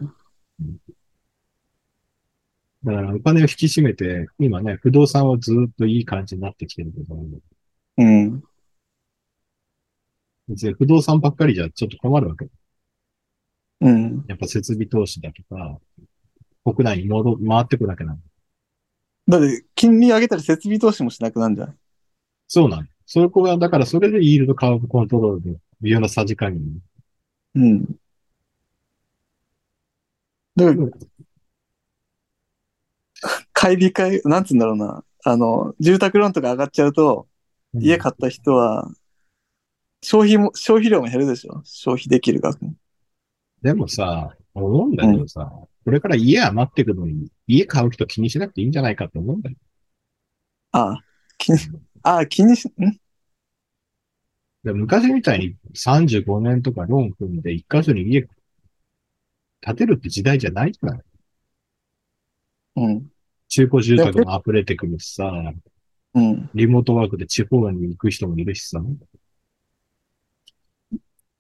[2.85, 7.16] だからお金を引き締めて、今ね、不動産はずっといい感じになってきてるけど、
[7.96, 8.42] うん。
[10.48, 12.48] 別に不動産ばっかりじゃちょっと困るわけ。
[13.80, 14.24] うん。
[14.26, 15.78] やっぱ設備投資だとか、
[16.64, 18.18] 国内に戻、回ってくだけなの。
[19.28, 21.76] だって、金利上げたり設備投資もしなくなるんじゃない？
[22.48, 22.87] そうなの。
[23.06, 26.62] そこが、だからそれでイールドカーブコントロールの微妙なさじ加減。
[27.54, 27.84] うん。
[30.56, 30.88] だから、
[33.52, 35.04] 買い控え、なんつうんだろうな。
[35.24, 37.28] あの、住宅ローンとか上がっちゃうと、
[37.74, 38.90] 家買った人は、
[40.02, 41.61] 消費も、消費量も減るでしょ？
[41.64, 42.74] 消費できる額も。
[43.62, 45.50] でもさ、思うんだけどさ、
[45.84, 49.56] これから家余ってくのに、家買う人気にしなくていいんじゃないかと思うんだよ。
[50.72, 51.04] ああ、
[51.38, 51.58] 気に、
[52.02, 52.98] ああ、気にし、ん？
[54.64, 58.26] で昔みたいに35年とかローン組んで一箇所に家
[59.61, 61.00] 建てるって時代じゃないじゃない
[62.76, 63.12] うん。
[63.48, 65.32] 中古住宅も溢れてくるしさ、
[66.14, 66.50] うん。
[66.54, 68.80] リモートワークで地方に行く人もいるしさ。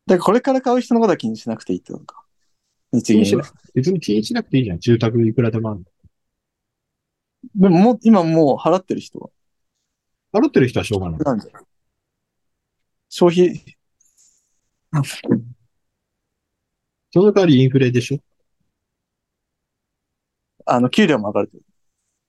[0.08, 2.24] だからこれから買う人のことは気にしなくていいってことか。
[2.92, 3.44] 日銀は。
[3.74, 4.80] 別に気にしなくていいじゃん。
[4.80, 5.84] 住宅いくらでもあるの。
[7.54, 9.28] でももう、今もう払ってる人は。
[10.32, 11.20] 払ってる人はしょうがない。
[11.20, 11.52] なんで？
[13.10, 13.64] 消費、
[17.12, 18.18] その代わりインフレでしょ？
[20.64, 21.50] あの、給料も上がる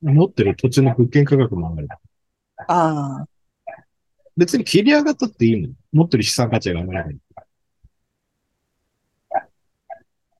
[0.02, 1.88] 持ってる土地の物件価格も上がる。
[1.88, 1.96] と。
[2.68, 3.28] ああ、
[4.36, 5.74] 別に切り上がったっていいの。
[5.92, 7.18] 持ってる資産価値が上がらない。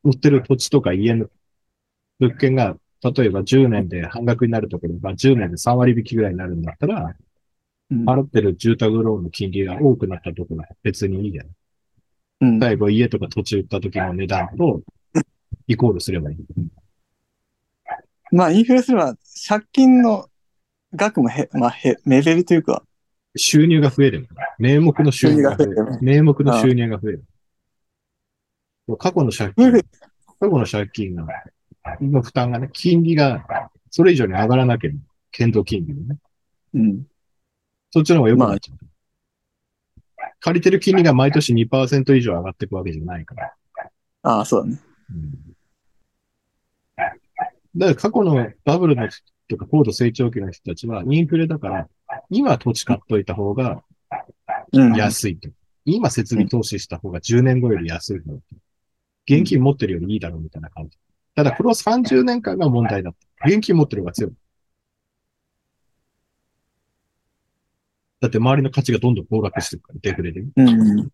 [0.04, 1.28] 持ってる土地とか家の
[2.20, 7.16] 物件が、例えば10年で半額になるところが10年で3割引きぐらいになるんだったら、
[7.92, 8.06] うん。
[8.06, 11.48] 払ってる住宅ローンの金利が多くなったところは別にいいじゃん。
[12.42, 14.82] うん、最後家とか土地売った時の値段と
[15.68, 16.38] イコールすればいい。
[18.32, 19.16] まあ、インフレすれば、
[19.48, 20.30] 借金の
[20.96, 22.84] 額もへ、まあ、へ、目減りというか、
[23.36, 24.28] 収入が増える。
[24.58, 25.98] 名目の収入が増える。
[26.02, 27.24] 名目の収入が増える。
[28.98, 29.82] 過去の借金、過
[30.42, 31.26] 去の借金が、
[32.02, 33.46] の負担がね、金利が
[33.90, 35.00] それ以上に上がらなければ、
[35.32, 36.18] 検討金利のね。
[36.74, 37.04] うん。
[37.92, 38.78] そっちの方が良くなっちゃう。
[40.42, 43.54] 借りてる金利が毎年2%以上上がっていくわけじゃないから。
[44.24, 44.80] ああ、そうだね。
[45.12, 45.34] うん
[47.76, 51.88] だから過去のバブルの人とか高度成長期の人たちはインフレだから、
[52.32, 53.84] 今土地買っといた方が
[54.74, 54.96] うん。
[54.96, 55.50] 安いと。
[55.86, 58.40] 今設備投資した方が10年後より安いと。
[59.30, 60.98] 現金持ってるよりいいだろうみたいな感じ。
[61.36, 63.48] ただこの30年間が問題だった。
[63.48, 64.32] 現金持ってる方が強い。
[68.22, 70.42] だって周りの価値がどんどん暴落してるから、デフレで。
[70.42, 71.10] うん。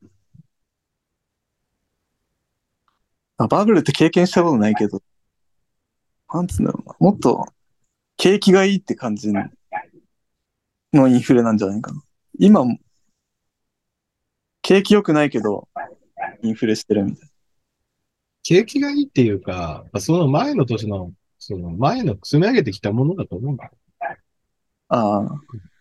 [3.38, 5.04] あ、バブルって経験したことないけど、
[6.34, 6.96] なんつうんだろうな。
[7.00, 7.46] もっと、
[8.18, 9.32] 景気がいいって感じ
[10.94, 12.02] のインフレなんじゃないかな。
[12.40, 12.80] 今も、
[14.62, 15.68] 景気良くないけど、
[16.42, 17.30] インフレしてるみたい
[18.46, 23.72] 景気がいいっていうか、その前の年の、その前の積み上げてきたものだと思うんだ。
[24.00, 24.18] な。
[24.90, 25.30] ああ、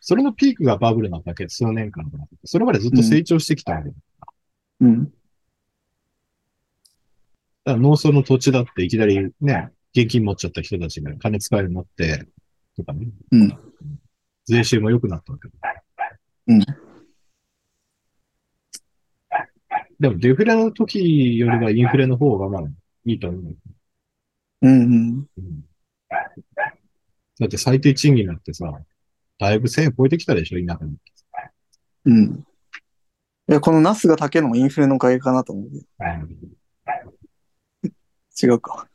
[0.00, 3.94] それのピークがバブルなだけ、数年間だそれまでずっと成長してきたわけだ。
[4.80, 5.04] うん。
[5.04, 5.14] だか
[7.66, 12.26] ら農村の土地だっていきなりね、現金持っちゃった人たちが金使えるようになって、
[12.78, 13.08] とかね。
[13.30, 13.58] うん。
[14.46, 15.54] 税収も良くなったわけだ。
[16.46, 16.93] うん。
[20.04, 22.62] でもデフレの時よりはインフレの方がまあ
[23.06, 23.56] いいと思う。
[24.60, 25.26] うんうん。
[25.38, 25.64] うん
[27.40, 28.70] だって最低賃金だってさ、
[29.38, 30.96] だいぶ1000円超えてきたでしょ、田舎に。
[32.04, 32.44] うん。
[33.48, 35.68] いや、このナスが高いのもインフレのおかげかなと思う。
[38.40, 38.86] 違うか。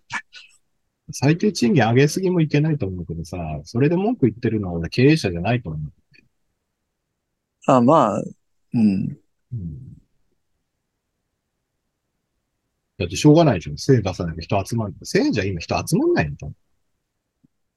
[1.12, 5.92] 最低賃金上げすぎもいけないと思うけどさ、それで文句言ってるのは俺経営者じゃないと思う。
[7.66, 8.24] あまあ、
[8.74, 9.18] うん。
[9.54, 9.99] うん
[13.00, 13.74] だってしょうがないでしょ。
[13.74, 14.94] 1000円出さないと人集まる。
[15.04, 16.48] 1000円じゃ今人集まんないんだ。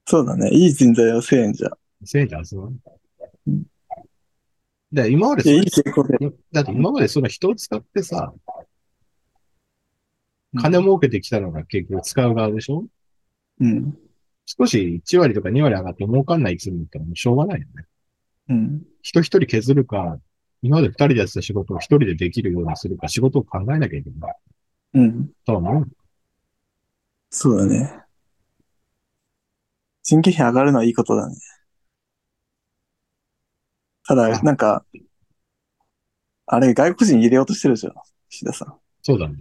[0.07, 0.51] そうだね。
[0.51, 1.71] いい人材は1000円じゃ。
[2.05, 2.81] 1000円じゃ集まんない
[3.47, 3.63] うん。
[4.93, 5.65] で、今までそい。
[6.53, 8.41] だって今までその人を使ってさ、うん
[10.61, 12.85] 金儲けてきたのが結局使う側でしょ？
[13.61, 13.97] うん。
[14.45, 17.87] 少し1割とか2割上がって儲かんない罪だったらもうしょうがないよね。
[18.51, 18.83] うん。
[19.01, 20.19] 人一人削るか、
[20.61, 24.35] 今まで二人でやってた仕事を一人でできるようにするか、仕事を考えなきゃいけない。
[24.95, 25.31] うん。
[25.45, 25.89] とは思う。
[27.31, 28.03] そうだね。
[30.03, 31.37] 人件費上がるのはいいことだね。
[34.07, 34.85] ただ、なんか、
[36.47, 37.95] あれ、外国人入れようとしてるじゃん。
[38.29, 38.79] 岸田さん。
[39.03, 39.37] そうだね。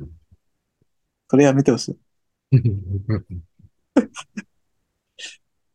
[1.30, 2.00] それやめてほしい。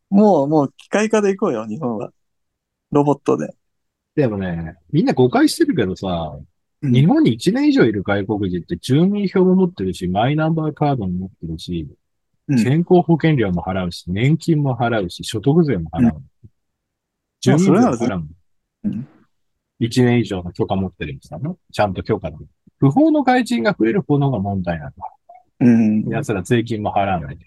[0.09, 2.11] もう、もう、機械化で行こうよ、日本は。
[2.91, 3.55] ロボットで。
[4.15, 6.47] でもね、みんな誤解してるけどさ、うん
[6.81, 11.87] 日本に1年以上いる外国人って住民票も持ってるし、マイナンバーカードも持ってるし、
[12.47, 12.63] うん。
[12.63, 16.21] 健康保険料も払うし、年金も払うし、所得税も払う。
[17.41, 18.27] 住民税も払う。
[18.83, 19.07] うん
[19.79, 22.37] 1年以上の許可持ってるんですよちゃんと許可で。
[22.79, 24.91] 不法の外人が増える方のが問題なの。
[25.59, 26.09] うん。
[26.09, 27.37] 奴ら税金も払わない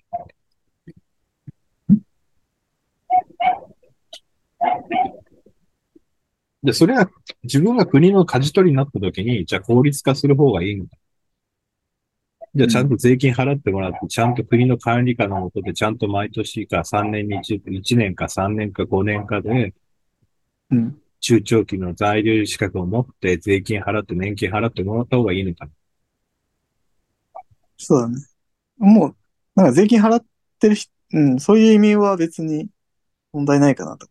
[6.63, 6.73] で。
[6.73, 7.11] で、それが
[7.45, 10.97] 自分が国の舵取りになった時に、じゃあ効率化する方がいいのか。
[12.55, 19.73] じゃあちゃんと税金払ってもらって、ちゃんと国の管理下のもとで、ちゃんと毎年か3年に一度、1年か3年か5年かで、
[20.71, 21.01] うん。
[21.21, 25.69] 中長期の在留資格を持って税金払って年金払ってもらった方がいいのか。
[27.77, 28.17] そうだね。
[28.79, 29.17] もう、
[29.55, 30.25] なんか税金払っ
[30.59, 32.69] てる人、うん、そういう意味は別に
[33.33, 34.09] 問題ないかなと。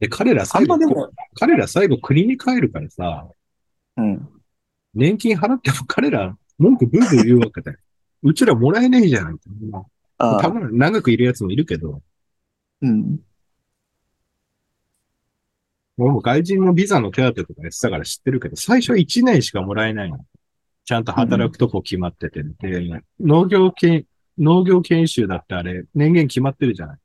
[0.00, 0.78] で、彼らあ最後
[1.34, 3.28] 彼ら最後国に帰るからさ、
[3.96, 4.28] うん。
[4.94, 7.78] 年金払っても 彼ら文句ブーブー言うわけだよ。
[8.22, 9.38] うちらもらえねえじゃん。
[10.18, 12.02] ああ、たまに長くいるやつもいるけど、
[12.80, 13.20] うん。
[15.96, 20.24] 俺も外人のビザの手当とかやってたから知ってるけど、最初は1年しかもらえないの。
[20.84, 24.04] ちゃんと働くとこ決まってて、で、農業研、
[24.38, 26.98] 農業研修だってあれ、年限決まってるじゃない。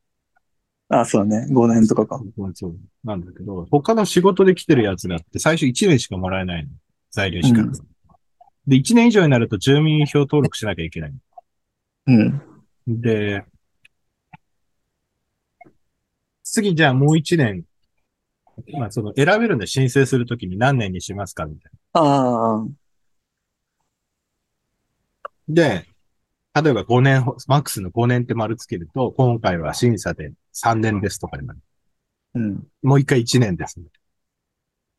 [0.89, 1.47] ああ、そうだね。
[1.53, 2.19] 5年とかか。
[2.55, 2.75] そう。
[3.03, 6.69] なんだけど、他の仕事で来てるやつだって最初1年しかもらえないの。
[7.11, 7.67] 在留資格。
[7.67, 7.89] うん
[8.67, 11.13] で、1年以上になると住民票登録しなきゃいけない。
[12.05, 12.41] うん。
[12.87, 13.43] で、
[16.43, 17.63] 次じゃあもう1年、
[18.77, 22.67] まあその選べるんで申請するときに何年にしますかみたいああ、な。
[25.47, 25.87] で、
[26.61, 31.59] 例えば5年、マックスの5年って丸つけると、今回は審査で3年ですとかになる。
[32.35, 32.67] うん。
[32.81, 33.79] もう一回1年です。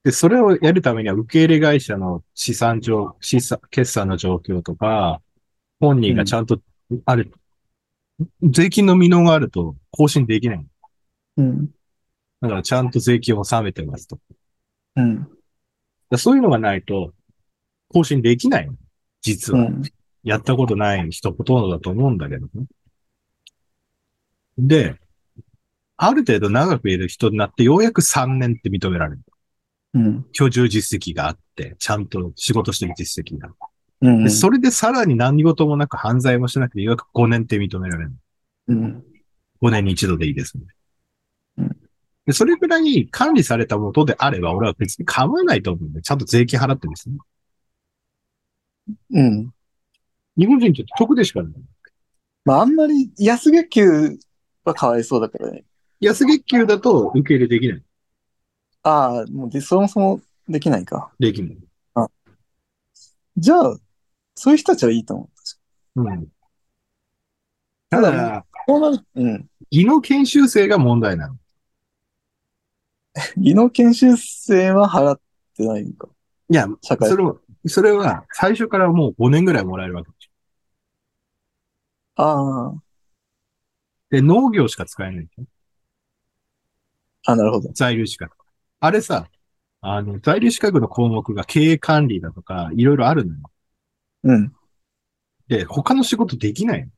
[0.04, 5.20] で、それをやるためには受け入れ会社の資産上、資産、決算の状況とか、
[5.78, 6.60] 本人がちゃんと
[7.04, 7.32] ある、
[8.42, 10.66] 税金の未納があると更新できない。
[11.36, 11.66] うん。
[12.40, 14.18] だからちゃんと税金を納めてますと。
[14.96, 15.28] うん。
[16.10, 17.12] らそういうのがないと
[17.88, 18.74] 更新できないの。
[19.20, 19.60] 実は。
[19.60, 19.82] うん。
[20.22, 22.66] やったことない人ほとんどだと思うんだけどね。
[24.58, 24.96] で、
[25.96, 29.20] ある程度長くいる人になってようやく3年って認められる。
[29.94, 30.26] うん。
[30.32, 33.50] 居住実績があって、ちゃんと仕事してる実績が。
[34.02, 34.24] うん。
[34.24, 38.12] で、それでさらに何事もなく犯罪もしなくて、ようやく5年って認められる。
[38.68, 39.04] うん。
[39.60, 40.64] 5年に一度でいいですね。
[41.58, 41.76] うん
[42.26, 47.16] で、それぐらい管理されたものであれば、俺は別に構わないと思うんで、ちゃんと税金払ってるんですね。
[49.10, 49.50] うん。
[50.40, 51.52] 日本人って得でしかない。
[52.46, 54.18] まあ、あんまり安月給
[54.64, 55.64] はかわいそうだからね。
[56.00, 57.82] 安月給だと受け入れできない。
[58.82, 61.12] ああ、もうで、そもそもできないか。
[61.18, 61.58] できない。
[63.36, 63.76] じゃあ、
[64.34, 65.30] そういう人たちはいいと思
[65.96, 66.02] う。
[66.02, 66.28] うん。
[67.90, 69.46] ただ、こうなる、うん。
[69.70, 71.36] 技能研修生が問題なの。
[73.36, 75.20] 技能研修生は払っ
[75.54, 76.08] てないのか。
[76.48, 80.29] いや、社会それは、それは最初からもう5年ぐらいもらえるわけですよ。
[82.22, 82.74] ああ、
[84.10, 85.46] で、農業しか使えないんですよ。
[87.26, 87.72] あ、なるほど。
[87.72, 88.36] 在留資格。
[88.80, 89.28] あれさ、
[89.80, 93.40] あの、在留資格の項目が経営管理だとか、いろいろあるのよ。
[94.24, 94.52] うん。
[95.48, 96.90] で、他の仕事できないの。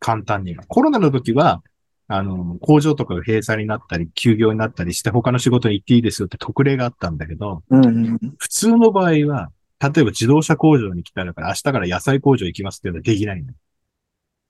[0.00, 0.64] 簡単には。
[0.68, 1.62] コロナの時は、
[2.06, 8.18] あの、工場とかが閉鎖になったり、休業になったりして、他の仕事に行っていいですよって特例があったんだけど、うんうん。
[8.38, 13.54] 普通の場合は、例えば自動車工場に来たらから、明日から野菜工場行きますっていうのはできないのよ。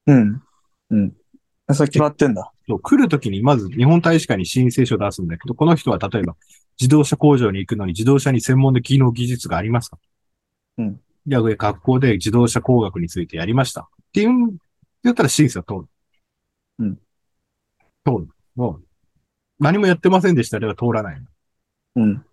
[0.09, 0.43] うん。
[0.91, 1.17] うん。
[1.73, 2.53] それ決まってんだ。
[2.83, 6.37] 来るときにまず日本大使館に申請書を出すんだけど、この人は例えば
[6.81, 9.99] 自動車工場に行くのに自動車に専門の技能技術がありますか？
[10.79, 11.01] うん。
[11.27, 13.83] じゃあ、学校で自動車工学についてやりました。
[13.83, 14.57] っていうん、
[15.05, 15.85] 言ったら審査通る。
[16.79, 16.95] うん。
[18.07, 18.29] 通る。
[18.55, 18.85] もう、
[19.59, 21.23] 何もやってませんでしたら通らない。
[21.97, 22.25] うん。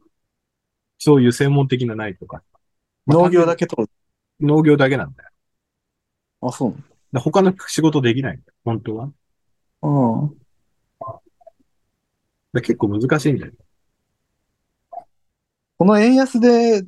[0.98, 2.42] そういう専門的なないとか。
[3.06, 3.86] まあ農業だけと、
[4.40, 5.30] 農業だけなんだよ。
[6.42, 6.78] あ、そうな
[7.16, 8.54] で他の仕事できないんだよ。
[8.66, 9.10] 本当は。
[9.82, 10.36] の
[12.54, 13.54] で結構難しいんだよ。
[15.78, 16.84] この円安で、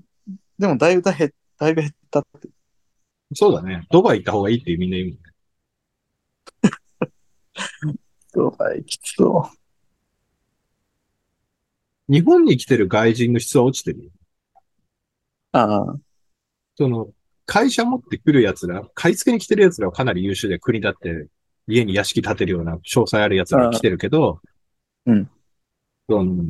[0.60, 2.50] でもだいぶだ減だいぶ減ったって。
[3.34, 3.88] そうだね。
[3.90, 5.24] ドバイ行った方がいいってみんな言うんだよ
[8.34, 9.50] そうかい、 きつそ
[12.10, 14.12] 日本に来てる外人の質は落ちてるよ。
[15.54, 15.58] う。
[15.58, 15.96] ああ、
[16.76, 17.14] その、
[17.48, 21.28] 会社持ってくる奴ら、買い付けに来てる奴らはかなり優秀で国だって
[21.66, 24.42] 家に屋敷建てるような詳細ある奴らが来てるけど、
[25.06, 25.30] うん。
[26.10, 26.44] その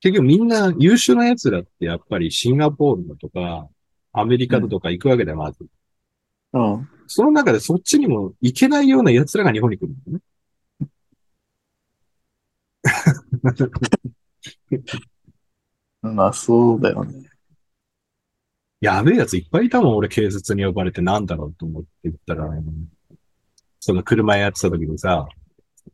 [0.00, 3.68] 結局みんな優秀な奴らってやっぱりシンガポールだとか、
[4.12, 5.66] アメリカだとか行くわけだよ、まず。
[6.52, 6.88] うん。
[7.06, 10.20] その中でそっちにも行けないような奴らが日本に来るんだよね。
[16.14, 17.28] まあ、そうだよね。
[18.86, 22.48] やべえ奴いっぱいいたもん、俺警察に呼ばれてなんだろうと思って言ったら、
[23.80, 25.46] その車やってた時にさ、うん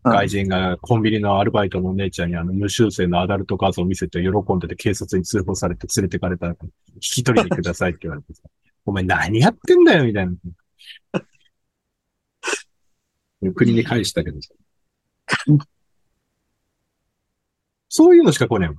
[0.04, 6.70] 外人がコンビニのアルバイトのお姉ちゃんにあの無修正のアダルト画像を見せて喜んでて警察に通報されて連れてかれたら、引
[7.00, 8.42] き取りにくださいって言われてさ、
[8.86, 10.32] お前何やってんだよみたいな。
[13.54, 14.54] 国に返したけどさ。
[17.88, 18.78] そういうのしか来ねえもん。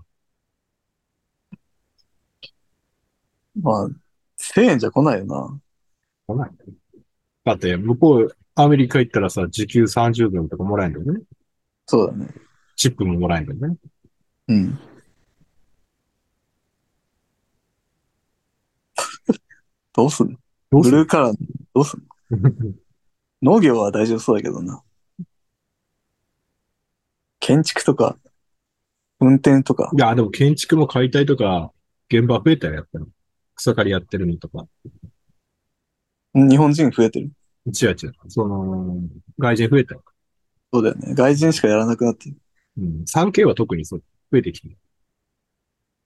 [3.62, 4.03] まあ、
[4.54, 5.60] 1000円じゃ来ないよな。
[6.28, 6.52] 来ない
[7.44, 11.26] だって、向こう、アメリカ行ったらさ、時給30ドルとかもらえるんだよね。
[11.86, 12.28] そうだね。
[12.76, 13.80] チップももらえるんだよね。
[14.48, 14.80] うん。
[19.94, 20.38] どうすんの？
[20.72, 21.36] どうするブルーカラー、
[21.74, 22.74] どうすんの？
[23.56, 24.82] 農業は大丈夫そうだけどな。
[27.40, 28.18] 建築とか、
[29.20, 31.72] 運転とかい、や、でも建築も解体とか、
[32.10, 33.06] 現場増えたよ、やっぱり。
[33.56, 34.68] 草刈りやってるのとか。
[36.34, 37.32] 日本人増えてる？
[37.68, 38.14] 違う違う。
[38.28, 38.98] その、
[39.40, 40.04] 外人増えたよ。
[40.74, 41.14] そうだよね。
[41.14, 42.38] 外人しかやらなくなってる。
[42.78, 43.04] うん。
[43.04, 44.78] 3K は特にそう、増えてきてる。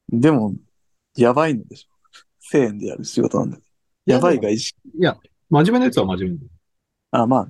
[0.09, 0.53] でも、
[1.15, 2.57] やばいのでしょ。
[2.57, 3.63] 1000円でやる仕事なんだよ。
[4.05, 4.77] やばい外人。
[4.97, 5.17] いや、
[5.49, 6.39] 真面目なやつは真面目
[7.11, 7.47] あ、まあ。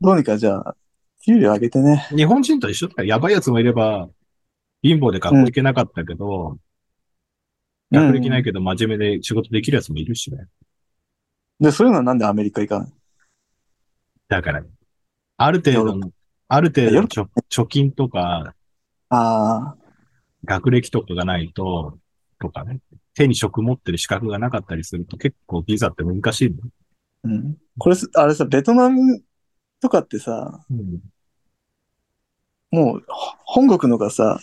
[0.00, 0.76] どうにかじゃあ、
[1.24, 2.06] 給料上げてね。
[2.10, 3.08] 日本人と一緒だよ。
[3.08, 4.08] やばいやつもいれば、
[4.82, 6.58] 貧乏で学校行けなかったけど、
[7.94, 10.46] 学歴ないけど真面目で仕事できるやつもいるしね。
[11.60, 12.92] で、そういうのはなんでアメリカ行かない
[14.28, 14.64] だから、
[15.36, 16.10] ある程度の、
[16.48, 18.54] ある程度の貯貯金とか、
[19.08, 19.76] ああ、
[20.44, 21.98] 学歴とかがないと、
[22.40, 22.80] とかね、
[23.14, 26.56] 手に職持ってる資格がなかったりすると結構ビザって難しいの。
[27.24, 27.56] うん。
[27.78, 29.22] これ、あれさ、ベトナム
[29.80, 31.00] とかってさ、うん。
[32.70, 34.38] もう、本国のがさ、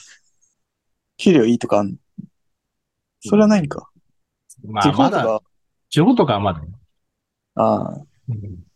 [1.17, 1.95] 給料いいとかあんの
[3.21, 3.89] それはないんか。
[4.63, 5.41] まあ、まだ、か、
[5.89, 6.67] 地方とかはまだね。
[7.55, 8.71] ああ、うん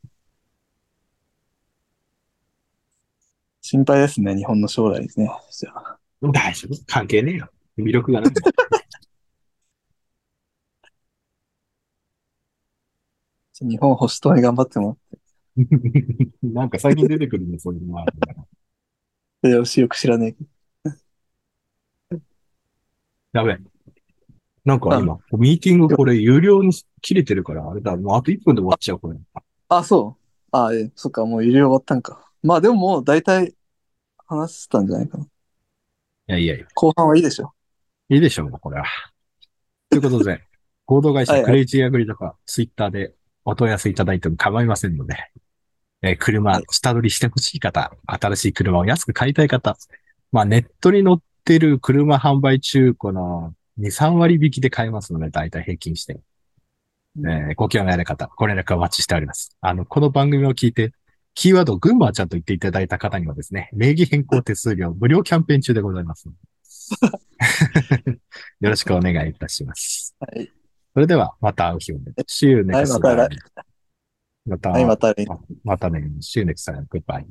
[3.67, 4.35] 心配ですね。
[4.35, 5.27] 日本の将来ですね。
[5.51, 5.97] じゃあ。
[6.21, 7.49] 大丈夫関係ねえよ。
[7.79, 8.31] 魅力がない。
[8.31, 14.99] じゃあ日本保守党に頑張っても
[16.43, 18.05] なんか最近出てくるね、そういうのは。
[18.05, 18.15] らっ
[19.41, 20.49] て、よしよく知らねえけど。
[23.33, 23.74] やべえ。
[24.65, 29.17] なんか今、ミーティングこれ有料に切れてるから、あれだ、もうあと1分で終わっちゃう、これ。
[29.69, 30.25] あ、そう。
[30.51, 32.31] あえそっか、もう有料終わったんか。
[32.41, 33.53] まあでももう大体
[34.25, 35.23] 話したんじゃないかな。
[35.23, 35.27] い
[36.27, 37.53] やいやいや、後半はいいでしょ。
[38.09, 38.85] いいでしょう、これは。
[39.89, 40.41] ということで、
[40.87, 43.13] 合同会社クレイジーアグリとか、ツイッターで
[43.43, 45.15] お問い合わせいただいても構いませんので、
[46.01, 49.77] えー車はい、下取りしてほしい方、新しい車を安く買いたい方、
[50.31, 56.19] まあネットに載ってる車販売中古の2、3割引きで買えますので、だいたい平均して。
[57.17, 59.55] えーご興味ある方、ご連絡お待ちしております。
[59.61, 60.91] あの、この番組を聞いて、
[61.33, 66.27] キーワード、群馬ちゃんと言っていただいた方にはですね、名義変更手数料無料キャンペーン中でございます。
[68.61, 70.15] よろしくお願いいたします。
[70.19, 70.51] はい。
[70.93, 72.13] それでは、また会う日をね。
[72.27, 73.29] See また time.
[74.45, 75.27] また、はい、またね。
[75.63, 75.99] またね。
[76.21, 76.85] See you next time.
[76.87, 77.25] Goodbye.